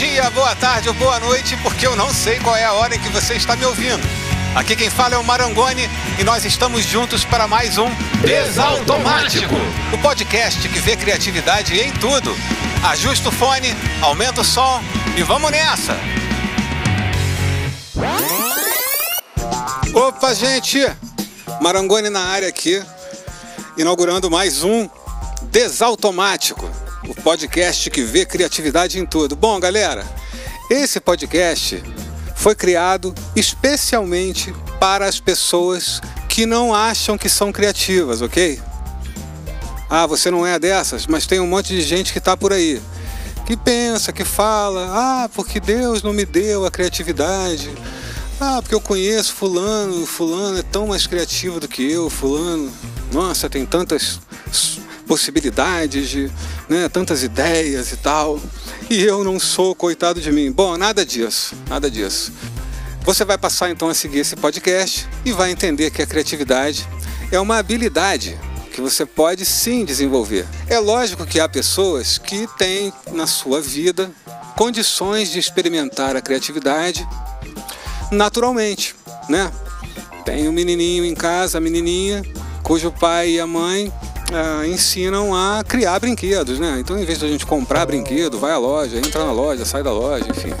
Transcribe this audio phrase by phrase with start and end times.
[0.00, 2.98] dia, boa tarde ou boa noite, porque eu não sei qual é a hora em
[2.98, 4.00] que você está me ouvindo.
[4.54, 7.86] Aqui quem fala é o Marangoni e nós estamos juntos para mais um
[8.24, 9.54] Desautomático,
[9.92, 12.34] o podcast que vê criatividade em tudo.
[12.82, 14.82] Ajusta o fone, aumenta o som
[15.18, 15.94] e vamos nessa!
[19.92, 20.80] Opa, gente!
[21.60, 22.82] Marangoni na área aqui,
[23.76, 24.88] inaugurando mais um
[25.50, 29.34] Desautomático o podcast que vê criatividade em tudo.
[29.34, 30.06] Bom, galera,
[30.70, 31.82] esse podcast
[32.36, 38.60] foi criado especialmente para as pessoas que não acham que são criativas, ok?
[39.88, 42.80] Ah, você não é dessas, mas tem um monte de gente que está por aí.
[43.44, 47.70] Que pensa, que fala, ah, porque Deus não me deu a criatividade.
[48.40, 52.72] Ah, porque eu conheço fulano, fulano é tão mais criativo do que eu, fulano.
[53.12, 54.20] Nossa, tem tantas
[55.06, 56.30] possibilidades, de
[56.70, 58.40] né, tantas ideias e tal.
[58.88, 60.52] E eu não sou coitado de mim.
[60.52, 62.32] Bom, nada disso, nada disso.
[63.02, 66.88] Você vai passar então a seguir esse podcast e vai entender que a criatividade
[67.32, 68.38] é uma habilidade
[68.72, 70.46] que você pode sim desenvolver.
[70.68, 74.10] É lógico que há pessoas que têm na sua vida
[74.56, 77.06] condições de experimentar a criatividade
[78.12, 78.94] naturalmente,
[79.28, 79.50] né?
[80.24, 82.22] Tem um menininho em casa, a menininha,
[82.62, 83.92] cujo pai e a mãe
[84.30, 86.78] uh, ensinam a criar brinquedos, né?
[86.80, 89.82] Então, em vez de a gente comprar brinquedo, vai à loja, entra na loja, sai
[89.82, 90.52] da loja, enfim.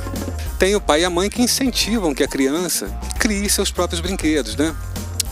[0.58, 4.56] Tem o pai e a mãe que incentivam que a criança crie seus próprios brinquedos,
[4.56, 4.74] né?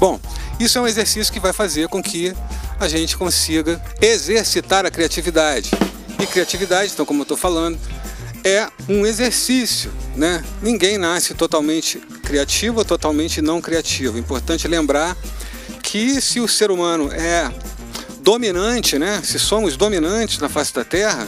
[0.01, 0.19] Bom,
[0.59, 2.33] isso é um exercício que vai fazer com que
[2.79, 5.71] a gente consiga exercitar a criatividade.
[6.21, 7.79] E criatividade, então, como eu estou falando,
[8.45, 10.43] é um exercício, né?
[10.63, 14.19] Ninguém nasce totalmente criativo ou totalmente não criativo.
[14.19, 15.17] Importante lembrar
[15.83, 17.51] que se o ser humano é
[18.29, 19.23] dominante, né?
[19.25, 21.27] se somos dominantes na face da Terra,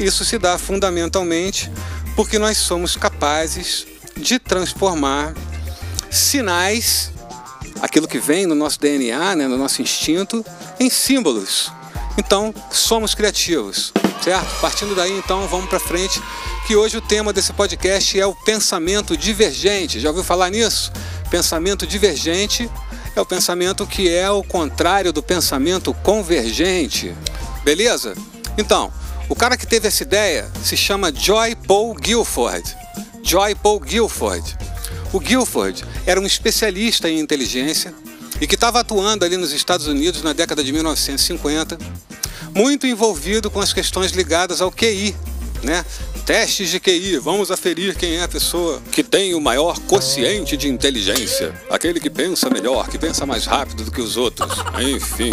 [0.00, 1.70] isso se dá fundamentalmente
[2.16, 5.34] porque nós somos capazes de transformar
[6.10, 7.12] sinais,
[7.82, 10.42] aquilo que vem no nosso DNA, né, no nosso instinto,
[10.80, 11.70] em símbolos.
[12.16, 13.92] Então, somos criativos,
[14.24, 14.60] certo?
[14.62, 16.22] Partindo daí, então, vamos para frente,
[16.66, 20.00] que hoje o tema desse podcast é o pensamento divergente.
[20.00, 20.90] Já ouviu falar nisso?
[21.30, 22.70] Pensamento divergente
[23.20, 27.14] é o pensamento que é o contrário do pensamento convergente.
[27.62, 28.14] Beleza?
[28.56, 28.90] Então,
[29.28, 32.74] o cara que teve essa ideia se chama Joy Paul Guilford.
[33.22, 34.56] Joy Paul Guilford.
[35.12, 37.92] O Guilford era um especialista em inteligência
[38.40, 41.76] e que estava atuando ali nos Estados Unidos na década de 1950,
[42.54, 45.14] muito envolvido com as questões ligadas ao QI,
[45.62, 45.84] né?
[46.24, 50.68] Testes de QI, vamos aferir quem é a pessoa que tem o maior quociente de
[50.68, 51.54] inteligência.
[51.68, 54.50] Aquele que pensa melhor, que pensa mais rápido do que os outros.
[54.80, 55.30] Enfim.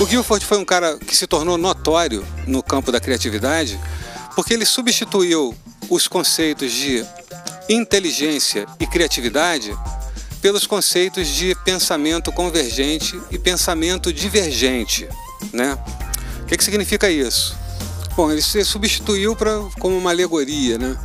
[0.00, 3.78] O Guilford foi um cara que se tornou notório no campo da criatividade
[4.34, 5.56] porque ele substituiu
[5.88, 7.04] os conceitos de
[7.68, 9.74] inteligência e criatividade
[10.42, 15.08] pelos conceitos de pensamento convergente e pensamento divergente.
[15.52, 15.76] Né?
[16.42, 17.56] O que, que significa isso?
[18.16, 20.96] Bom, ele se substituiu pra, como uma alegoria, né?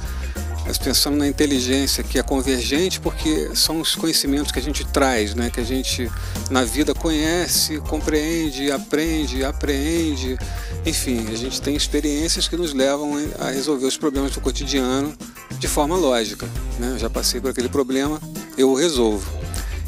[0.65, 5.35] Mas pensando na inteligência que é convergente, porque são os conhecimentos que a gente traz,
[5.35, 5.49] né?
[5.49, 6.09] que a gente
[6.49, 10.37] na vida conhece, compreende, aprende, apreende.
[10.85, 15.13] Enfim, a gente tem experiências que nos levam a resolver os problemas do cotidiano
[15.59, 16.47] de forma lógica.
[16.79, 16.91] Né?
[16.93, 18.21] Eu já passei por aquele problema,
[18.57, 19.29] eu o resolvo.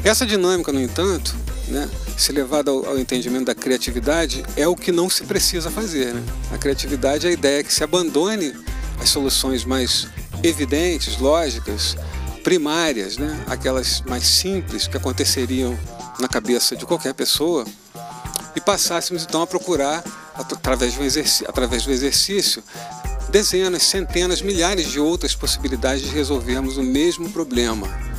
[0.03, 1.33] Essa dinâmica, no entanto,
[1.67, 6.13] né, se levado ao, ao, entendimento da criatividade, é o que não se precisa fazer.
[6.13, 6.23] Né?
[6.51, 8.53] A criatividade é a ideia que se abandone
[8.99, 10.07] as soluções mais
[10.43, 11.95] evidentes, lógicas,
[12.43, 13.43] primárias, né?
[13.47, 15.77] aquelas mais simples que aconteceriam
[16.19, 17.65] na cabeça de qualquer pessoa,
[18.55, 20.03] e passássemos então a procurar,
[20.35, 22.63] através do, exercício, através do exercício,
[23.29, 28.12] dezenas, centenas, milhares de outras possibilidades de resolvermos o mesmo problema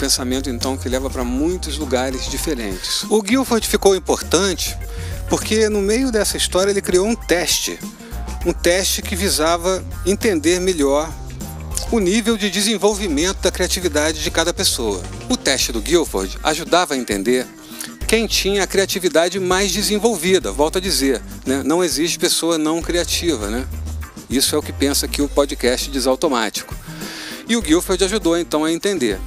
[0.00, 3.04] pensamento então que leva para muitos lugares diferentes.
[3.10, 4.74] O Guilford ficou importante
[5.28, 7.78] porque no meio dessa história ele criou um teste,
[8.46, 11.12] um teste que visava entender melhor
[11.92, 15.02] o nível de desenvolvimento da criatividade de cada pessoa.
[15.28, 17.46] O teste do Guilford ajudava a entender
[18.08, 20.50] quem tinha a criatividade mais desenvolvida.
[20.50, 21.62] Volto a dizer, né?
[21.64, 23.48] não existe pessoa não criativa.
[23.50, 23.66] Né?
[24.28, 26.74] Isso é o que pensa aqui o podcast Desautomático.
[27.48, 29.20] E o Guilford ajudou então a entender.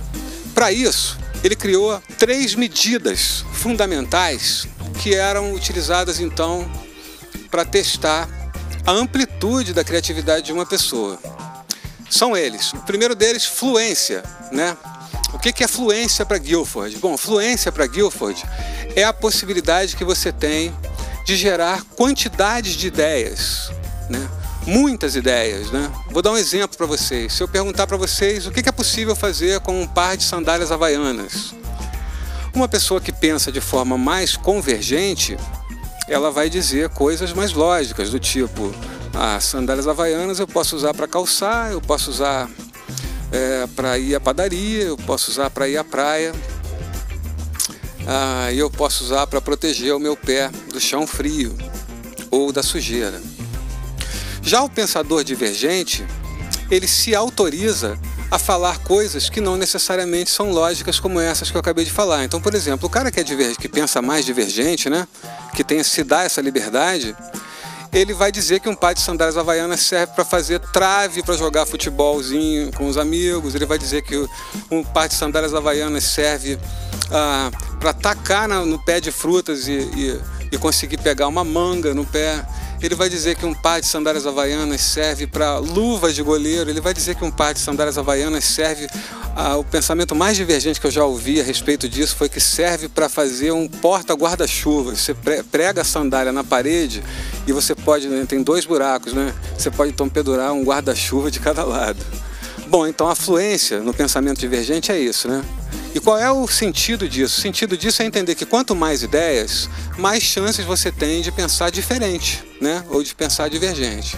[0.63, 4.65] Para isso, ele criou três medidas fundamentais
[5.01, 6.71] que eram utilizadas então
[7.51, 8.29] para testar
[8.85, 11.19] a amplitude da criatividade de uma pessoa.
[12.09, 12.71] São eles.
[12.71, 14.23] O primeiro deles, fluência,
[14.53, 14.77] né?
[15.33, 16.95] O que é fluência para Guilford?
[16.95, 18.41] Bom, fluência para Guilford
[18.95, 20.73] é a possibilidade que você tem
[21.25, 23.69] de gerar quantidades de ideias,
[24.09, 24.29] né?
[24.65, 25.91] Muitas ideias, né?
[26.09, 27.33] Vou dar um exemplo para vocês.
[27.33, 30.71] Se eu perguntar para vocês o que é possível fazer com um par de sandálias
[30.71, 31.53] havaianas,
[32.53, 35.37] uma pessoa que pensa de forma mais convergente,
[36.07, 38.73] ela vai dizer coisas mais lógicas, do tipo:
[39.13, 42.49] ah, sandálias havaianas eu posso usar para calçar, eu posso usar
[43.31, 46.33] é, para ir à padaria, eu posso usar para ir à praia,
[48.07, 51.55] ah, eu posso usar para proteger o meu pé do chão frio
[52.29, 53.32] ou da sujeira.
[54.43, 56.05] Já o pensador divergente,
[56.69, 57.97] ele se autoriza
[58.29, 62.23] a falar coisas que não necessariamente são lógicas como essas que eu acabei de falar.
[62.23, 65.07] Então, por exemplo, o cara que é que pensa mais divergente, né,
[65.55, 67.15] que tem se dá essa liberdade,
[67.93, 71.65] ele vai dizer que um par de sandálias havaianas serve para fazer trave para jogar
[71.67, 73.53] futebolzinho com os amigos.
[73.53, 74.27] Ele vai dizer que
[74.71, 76.57] um par de sandálias havaianas serve
[77.11, 82.03] ah, para tacar no pé de frutas e, e, e conseguir pegar uma manga no
[82.03, 82.43] pé.
[82.85, 86.69] Ele vai dizer que um par de sandálias havaianas serve para luvas de goleiro.
[86.69, 88.87] Ele vai dizer que um par de sandálias havaianas serve.
[89.35, 92.89] Ah, o pensamento mais divergente que eu já ouvi a respeito disso foi que serve
[92.89, 94.95] para fazer um porta-guarda-chuva.
[94.95, 95.15] Você
[95.49, 97.01] prega a sandália na parede
[97.47, 99.33] e você pode, né, tem dois buracos, né?
[99.57, 102.05] Você pode então pendurar um guarda-chuva de cada lado.
[102.67, 105.43] Bom, então a fluência no pensamento divergente é isso, né?
[105.93, 107.37] E qual é o sentido disso?
[107.37, 111.69] O sentido disso é entender que quanto mais ideias, mais chances você tem de pensar
[111.69, 112.83] diferente, né?
[112.89, 114.17] Ou de pensar divergente.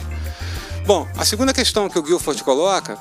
[0.86, 2.98] Bom, a segunda questão que o Guilford coloca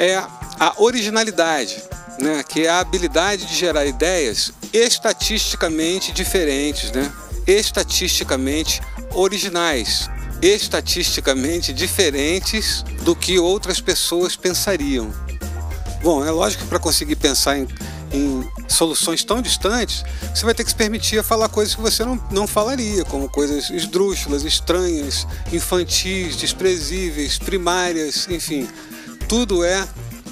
[0.00, 1.80] é a originalidade,
[2.20, 2.42] né?
[2.42, 7.12] Que é a habilidade de gerar ideias estatisticamente diferentes, né?
[7.46, 8.80] Estatisticamente
[9.14, 10.10] originais,
[10.40, 15.12] estatisticamente diferentes do que outras pessoas pensariam.
[16.02, 17.68] Bom, é lógico que para conseguir pensar em,
[18.12, 20.04] em, soluções tão distantes,
[20.34, 23.28] você vai ter que se permitir a falar coisas que você não, não falaria, como
[23.28, 28.68] coisas esdrúxulas, estranhas, infantis, desprezíveis, primárias, enfim.
[29.28, 29.86] Tudo é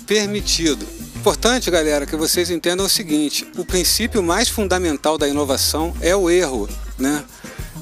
[0.06, 0.87] permitido.
[1.17, 6.31] Importante, galera, que vocês entendam o seguinte: o princípio mais fundamental da inovação é o
[6.31, 6.69] erro,
[6.99, 7.23] né?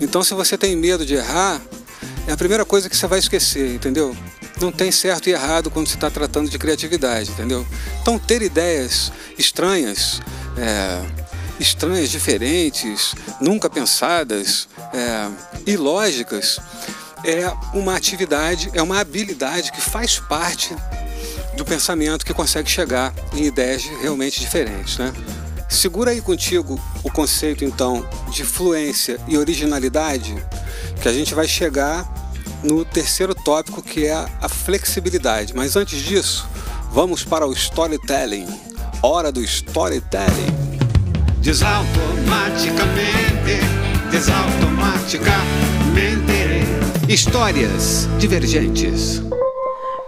[0.01, 1.61] Então, se você tem medo de errar,
[2.27, 4.17] é a primeira coisa que você vai esquecer, entendeu?
[4.61, 7.67] Não tem certo e errado quando se está tratando de criatividade, entendeu?
[8.03, 10.21] Então, ter ideias estranhas,
[10.57, 11.05] é,
[11.61, 16.59] estranhas, diferentes, nunca pensadas, é, ilógicas,
[17.25, 20.75] é uma atividade, é uma habilidade que faz parte
[21.57, 25.13] do pensamento que consegue chegar em ideias realmente diferentes, né?
[25.69, 30.35] Segura aí contigo o conceito então de fluência e originalidade,
[31.03, 32.09] que a gente vai chegar
[32.63, 35.55] no terceiro tópico que é a flexibilidade.
[35.55, 36.49] Mas antes disso,
[36.91, 38.47] vamos para o storytelling.
[39.03, 40.79] Hora do storytelling.
[41.41, 43.61] Desautomaticamente,
[44.11, 45.39] desautomaticamente.
[47.09, 49.23] Histórias divergentes.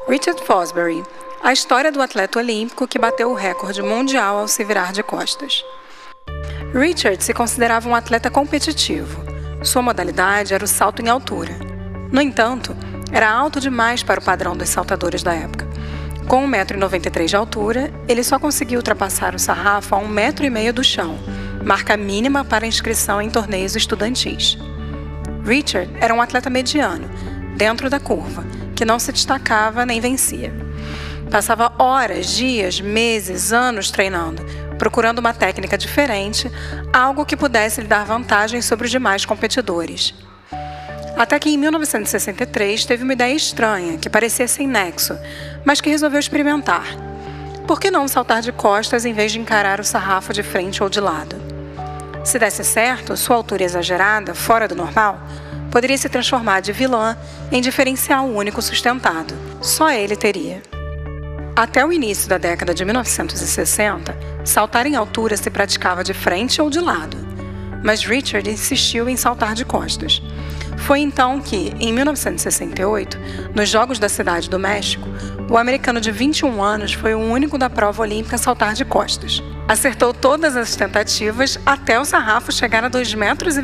[0.09, 1.03] Richard Fosbury,
[1.43, 5.65] a história do atleta olímpico que bateu o recorde mundial ao se virar de costas.
[6.75, 9.25] Richard se considerava um atleta competitivo.
[9.63, 11.70] Sua modalidade era o salto em altura.
[12.13, 12.77] No entanto,
[13.13, 15.69] era alto demais para o padrão dos saltadores da época.
[16.27, 21.19] Com 1,93m de altura, ele só conseguiu ultrapassar o sarrafo a 1,5m do chão,
[21.65, 24.57] marca mínima para inscrição em torneios estudantis.
[25.45, 27.09] Richard era um atleta mediano,
[27.57, 28.45] dentro da curva,
[28.77, 30.53] que não se destacava nem vencia.
[31.31, 34.45] Passava horas, dias, meses, anos treinando,
[34.79, 36.51] procurando uma técnica diferente,
[36.93, 40.15] algo que pudesse lhe dar vantagem sobre os demais competidores.
[41.21, 45.19] Até que em 1963 teve uma ideia estranha, que parecia sem nexo,
[45.63, 46.87] mas que resolveu experimentar.
[47.67, 50.89] Por que não saltar de costas em vez de encarar o sarrafo de frente ou
[50.89, 51.37] de lado?
[52.25, 55.21] Se desse certo, sua altura exagerada, fora do normal,
[55.71, 57.15] poderia se transformar de vilã
[57.53, 59.35] em diferencial único sustentado.
[59.61, 60.63] Só ele teria.
[61.55, 66.71] Até o início da década de 1960, saltar em altura se praticava de frente ou
[66.71, 67.19] de lado.
[67.85, 70.23] Mas Richard insistiu em saltar de costas.
[70.91, 73.17] Foi então que, em 1968,
[73.55, 75.07] nos Jogos da Cidade do México,
[75.49, 79.41] o americano de 21 anos foi o único da prova olímpica a saltar de costas.
[79.69, 83.55] Acertou todas as tentativas até o sarrafo chegar a 2,24 metros.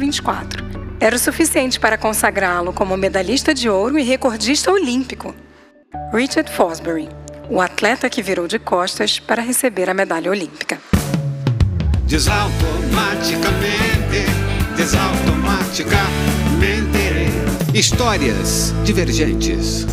[1.00, 5.34] Era o suficiente para consagrá-lo como medalhista de ouro e recordista olímpico.
[6.14, 7.08] Richard Fosbury,
[7.50, 10.78] o atleta que virou de costas para receber a medalha olímpica.
[12.06, 14.26] Desautomaticamente,
[14.76, 16.75] desautomaticamente.
[17.76, 19.84] Histórias divergentes.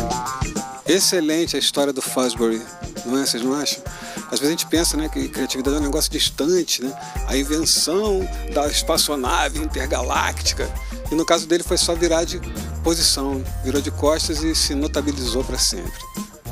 [0.86, 2.62] Excelente a história do Fosbury,
[3.04, 3.26] não é?
[3.26, 3.84] Vocês não acham?
[4.32, 6.90] Às vezes a gente pensa né, que criatividade é um negócio distante, né?
[7.28, 10.66] A invenção da espaçonave intergaláctica.
[11.12, 12.40] E no caso dele foi só virar de
[12.82, 15.92] posição, virou de costas e se notabilizou para sempre.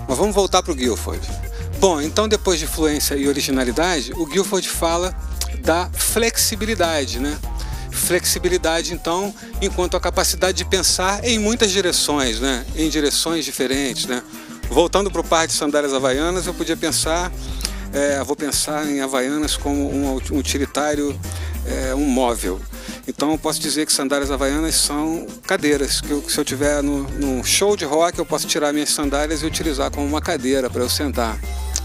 [0.07, 1.27] Mas vamos voltar para o Guilford.
[1.81, 5.17] Bom, então depois de fluência e originalidade, o Guilford fala
[5.61, 7.39] da flexibilidade, né?
[7.93, 12.65] Flexibilidade, então, enquanto a capacidade de pensar em muitas direções, né?
[12.75, 14.23] Em direções diferentes, né?
[14.69, 17.31] Voltando para o par de sandálias havaianas, eu podia pensar,
[17.93, 21.19] é, vou pensar em havaianas como um utilitário,
[21.67, 22.61] é, um móvel.
[23.07, 27.03] Então eu posso dizer que sandálias havaianas são cadeiras, que eu, se eu tiver no,
[27.03, 30.83] no, show de rock eu posso tirar minhas sandálias e utilizar como uma cadeira para
[30.83, 31.39] eu sentar.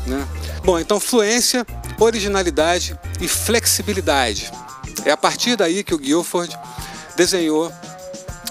[0.06, 0.26] Né?
[0.64, 1.66] Bom, então fluência,
[2.00, 4.52] originalidade e flexibilidade.
[5.08, 6.54] É a partir daí que o Guilford
[7.16, 7.72] desenhou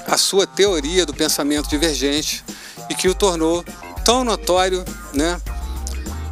[0.06, 2.42] a sua teoria do pensamento divergente
[2.88, 3.62] e que o tornou
[4.02, 4.82] tão notório,
[5.12, 5.38] né?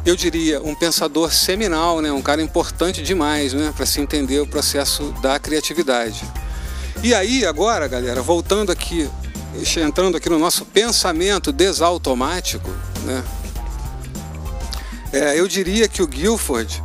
[0.03, 2.11] Eu diria um pensador seminal, né?
[2.11, 3.71] Um cara importante demais, né?
[3.77, 6.23] Para se entender o processo da criatividade.
[7.03, 9.07] E aí agora, galera, voltando aqui,
[9.77, 12.71] entrando aqui no nosso pensamento desautomático,
[13.03, 13.23] né?
[15.13, 16.81] É, eu diria que o Guilford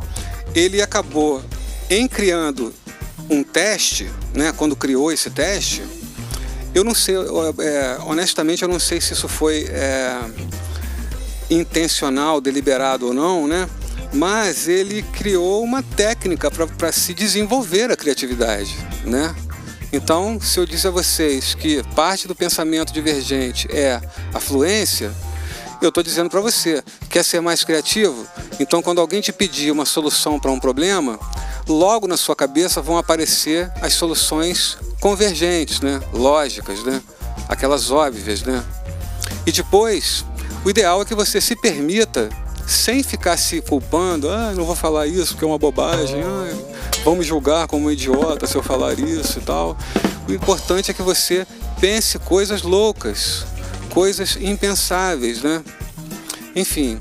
[0.53, 1.43] ele acabou
[1.89, 2.71] em criando
[3.29, 4.53] um teste, né?
[4.55, 5.83] Quando criou esse teste,
[6.73, 10.17] eu não sei, é, honestamente, eu não sei se isso foi é,
[11.49, 13.69] intencional, deliberado ou não, né?
[14.13, 18.75] Mas ele criou uma técnica para se desenvolver a criatividade,
[19.05, 19.35] né?
[19.93, 24.01] Então, se eu disser a vocês que parte do pensamento divergente é
[24.33, 25.11] a fluência,
[25.81, 28.25] eu estou dizendo para você, quer ser mais criativo?
[28.59, 31.19] Então, quando alguém te pedir uma solução para um problema,
[31.67, 36.01] logo na sua cabeça vão aparecer as soluções convergentes, né?
[36.13, 37.01] lógicas, né?
[37.47, 38.43] aquelas óbvias.
[38.43, 38.63] Né?
[39.45, 40.25] E depois,
[40.63, 42.29] o ideal é que você se permita,
[42.67, 47.23] sem ficar se culpando, ah, não vou falar isso porque é uma bobagem, ah, me
[47.23, 49.77] julgar como um idiota se eu falar isso e tal.
[50.27, 51.45] O importante é que você
[51.79, 53.45] pense coisas loucas,
[53.89, 55.63] coisas impensáveis, né?
[56.55, 56.99] Enfim,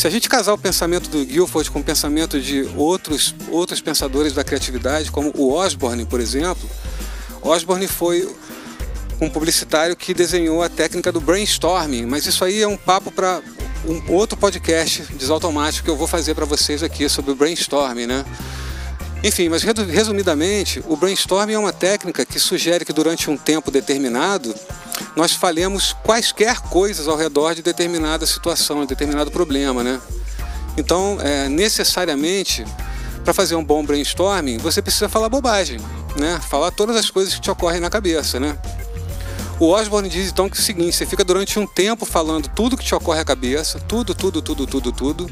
[0.00, 4.32] se a gente casar o pensamento do Guilford com o pensamento de outros, outros pensadores
[4.32, 6.66] da criatividade, como o Osborne, por exemplo,
[7.42, 8.26] Osborne foi
[9.20, 13.42] um publicitário que desenhou a técnica do brainstorming, mas isso aí é um papo para
[13.86, 18.24] um outro podcast desautomático que eu vou fazer para vocês aqui sobre o brainstorming, né?
[19.22, 24.54] Enfim, mas resumidamente, o brainstorming é uma técnica que sugere que durante um tempo determinado
[25.16, 30.00] nós falemos quaisquer coisas ao redor de determinada situação, de determinado problema, né?
[30.76, 32.64] Então, é, necessariamente,
[33.24, 35.78] para fazer um bom brainstorming, você precisa falar bobagem,
[36.16, 36.40] né?
[36.48, 38.56] Falar todas as coisas que te ocorrem na cabeça, né?
[39.60, 42.78] O Osborne diz então que é o seguinte: você fica durante um tempo falando tudo
[42.78, 45.30] que te ocorre à cabeça, tudo, tudo, tudo, tudo, tudo.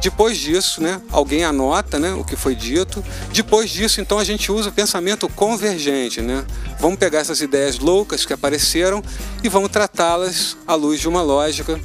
[0.00, 3.04] Depois disso, né, alguém anota né, o que foi dito.
[3.32, 6.22] Depois disso, então, a gente usa o pensamento convergente.
[6.22, 6.44] Né?
[6.78, 9.02] Vamos pegar essas ideias loucas que apareceram
[9.42, 11.78] e vamos tratá-las à luz de uma lógica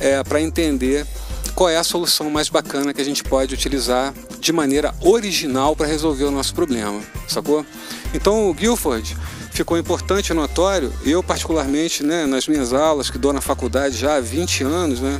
[0.00, 1.06] é, para entender
[1.54, 5.86] qual é a solução mais bacana que a gente pode utilizar de maneira original para
[5.86, 7.64] resolver o nosso problema, sacou?
[8.12, 9.16] Então o Guilford
[9.52, 14.16] ficou importante e notório, eu particularmente, né, nas minhas aulas que dou na faculdade já
[14.16, 15.18] há 20 anos, né,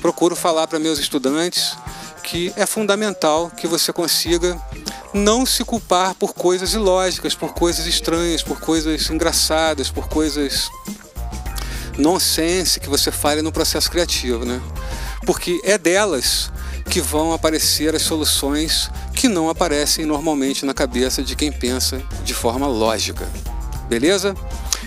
[0.00, 1.76] procuro falar para meus estudantes
[2.22, 4.60] que é fundamental que você consiga
[5.12, 10.68] não se culpar por coisas ilógicas, por coisas estranhas, por coisas engraçadas, por coisas
[11.98, 14.60] nonsense que você fale no processo criativo, né?
[15.26, 16.50] Porque é delas
[16.88, 22.34] que vão aparecer as soluções que não aparecem normalmente na cabeça de quem pensa de
[22.34, 23.28] forma lógica.
[23.88, 24.34] Beleza?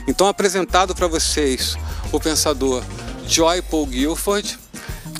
[0.07, 1.77] Então, apresentado para vocês
[2.11, 2.83] o pensador
[3.27, 4.62] Joy Paul Guilford.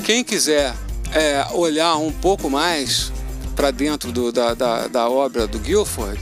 [0.04, 0.76] Quem quiser
[1.14, 3.10] é, olhar um pouco mais
[3.56, 6.20] para dentro do, da, da, da obra do Guilford,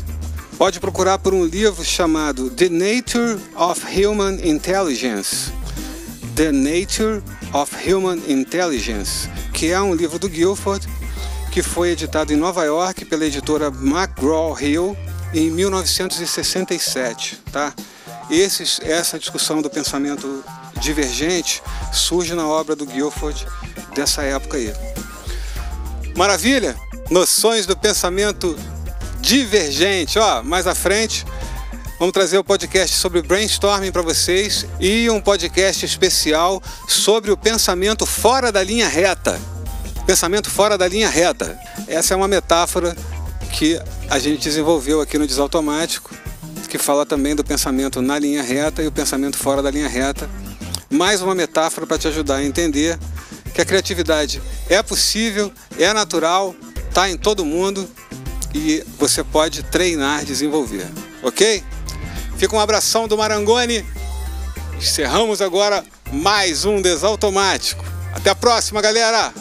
[0.56, 5.52] pode procurar por um livro chamado The Nature of Human Intelligence.
[6.36, 7.24] The Nature
[7.54, 10.88] of Human Intelligence, que é um livro do Guilford
[11.52, 14.96] que foi editado em Nova York pela editora McGraw-Hill
[15.34, 17.74] em 1967, tá?
[18.30, 20.44] Esses, essa discussão do pensamento
[20.80, 21.62] divergente
[21.92, 23.46] surge na obra do Guilford
[23.94, 24.74] dessa época aí.
[26.16, 26.76] Maravilha?
[27.10, 28.58] Noções do pensamento
[29.20, 30.18] divergente.
[30.20, 31.26] Ó, mais à frente
[32.00, 37.38] vamos trazer o um podcast sobre brainstorming para vocês e um podcast especial sobre o
[37.38, 39.40] pensamento fora da linha reta.
[40.06, 41.60] Pensamento fora da linha reta.
[41.88, 42.96] Essa é uma metáfora
[43.52, 43.80] que
[44.10, 46.12] a gente desenvolveu aqui no Desautomático,
[46.68, 50.28] que fala também do pensamento na linha reta e o pensamento fora da linha reta.
[50.90, 52.98] Mais uma metáfora para te ajudar a entender
[53.54, 56.56] que a criatividade é possível, é natural,
[56.88, 57.90] está em todo mundo
[58.54, 60.88] e você pode treinar, desenvolver.
[61.24, 61.64] Ok?
[62.38, 63.86] Fica um abração do Marangoni
[64.82, 67.86] Encerramos agora mais um Desautomático.
[68.16, 69.32] Até a próxima, galera!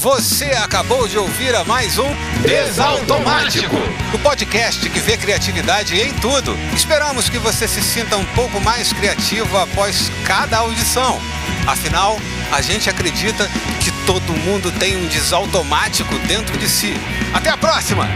[0.00, 2.08] Você acabou de ouvir a mais um
[2.40, 3.76] Desautomático,
[4.14, 6.56] o podcast que vê criatividade em tudo.
[6.74, 11.20] Esperamos que você se sinta um pouco mais criativo após cada audição.
[11.66, 12.18] Afinal,
[12.50, 13.46] a gente acredita
[13.78, 16.94] que todo mundo tem um desautomático dentro de si.
[17.34, 18.08] Até a próxima!